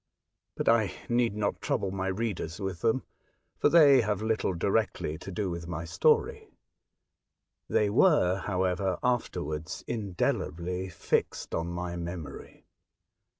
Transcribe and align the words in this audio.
But 0.55 0.67
I 0.67 0.93
need 1.09 1.35
not 1.35 1.61
trouble 1.61 1.91
my 1.91 2.07
readers 2.07 2.59
with, 2.59 2.81
them, 2.81 3.03
for 3.59 3.69
they 3.69 4.01
have 4.01 4.23
little 4.23 4.55
directly 4.55 5.15
to 5.19 5.31
do 5.31 5.51
with 5.51 5.67
my 5.67 5.85
story; 5.85 6.49
they 7.69 7.87
were, 7.87 8.37
however, 8.39 8.97
afterwards 9.03 9.83
indelibly 9.85 10.89
fixed 10.89 11.53
on 11.53 11.67
my 11.67 11.97
memory. 11.97 12.65